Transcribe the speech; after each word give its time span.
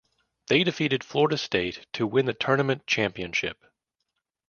They 0.47 0.63
defeated 0.63 1.03
Florida 1.03 1.37
State 1.37 1.85
to 1.93 2.07
win 2.07 2.25
the 2.25 2.33
tournament 2.33 2.87
championship. 2.87 3.63